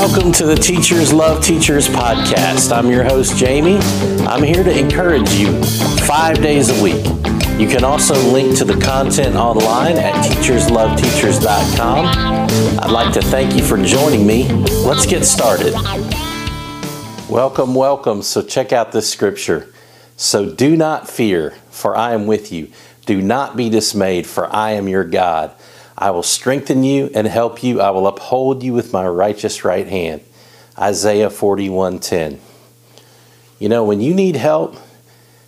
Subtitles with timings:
[0.00, 2.74] Welcome to the Teachers Love Teachers podcast.
[2.74, 3.76] I'm your host, Jamie.
[4.26, 5.62] I'm here to encourage you
[6.06, 7.04] five days a week.
[7.60, 12.06] You can also link to the content online at teachersloveteachers.com.
[12.82, 14.48] I'd like to thank you for joining me.
[14.86, 15.74] Let's get started.
[17.28, 18.22] Welcome, welcome.
[18.22, 19.70] So, check out this scripture.
[20.16, 22.72] So, do not fear, for I am with you.
[23.04, 25.54] Do not be dismayed, for I am your God.
[26.00, 27.82] I will strengthen you and help you.
[27.82, 30.22] I will uphold you with my righteous right hand.
[30.78, 32.38] Isaiah 41:10.
[33.58, 34.76] You know, when you need help,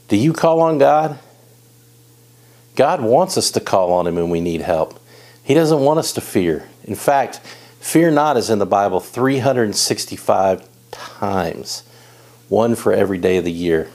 [0.08, 1.18] do you call on God?
[2.76, 5.00] God wants us to call on him when we need help.
[5.42, 6.68] He doesn't want us to fear.
[6.84, 7.40] In fact,
[7.80, 11.82] fear not is in the Bible 365 times,
[12.50, 13.88] one for every day of the year.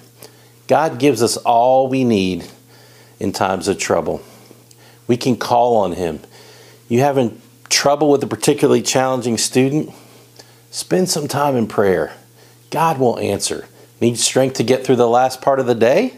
[0.68, 2.46] God gives us all we need
[3.20, 4.22] in times of trouble.
[5.08, 6.20] We can call on him
[6.88, 9.92] you having trouble with a particularly challenging student,
[10.72, 12.14] spend some time in prayer.
[12.70, 13.68] God will answer.
[14.00, 16.18] Need strength to get through the last part of the day?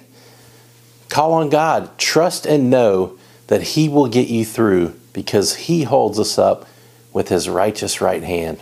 [1.10, 1.98] Call on God.
[1.98, 6.68] Trust and know that He will get you through because He holds us up
[7.14, 8.62] with His righteous right hand.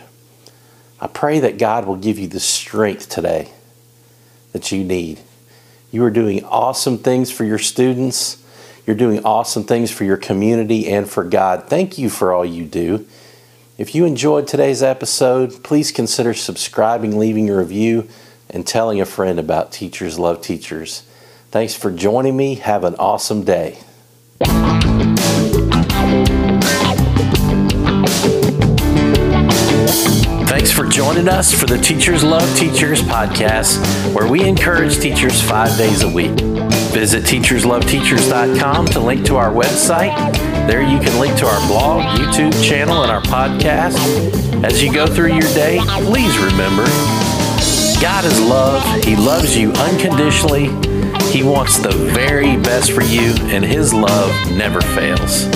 [1.00, 3.52] I pray that God will give you the strength today
[4.52, 5.20] that you need.
[5.90, 8.42] You are doing awesome things for your students.
[8.88, 11.64] You're doing awesome things for your community and for God.
[11.68, 13.06] Thank you for all you do.
[13.76, 18.08] If you enjoyed today's episode, please consider subscribing, leaving a review,
[18.48, 21.02] and telling a friend about Teachers Love Teachers.
[21.50, 22.54] Thanks for joining me.
[22.54, 23.76] Have an awesome day.
[30.78, 36.04] For joining us for the Teachers Love Teachers podcast, where we encourage teachers five days
[36.04, 36.38] a week.
[36.92, 40.14] Visit teachersloveteachers.com to link to our website.
[40.68, 43.96] There you can link to our blog, YouTube channel, and our podcast.
[44.62, 46.84] As you go through your day, please remember
[48.00, 49.02] God is love.
[49.02, 50.66] He loves you unconditionally.
[51.32, 55.48] He wants the very best for you, and His love never fails.